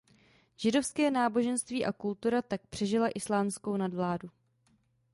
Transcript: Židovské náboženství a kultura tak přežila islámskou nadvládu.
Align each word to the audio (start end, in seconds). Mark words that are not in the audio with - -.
Židovské 0.57 1.11
náboženství 1.11 1.85
a 1.85 1.93
kultura 1.93 2.41
tak 2.41 2.67
přežila 2.67 3.07
islámskou 3.07 3.77
nadvládu. 3.77 4.29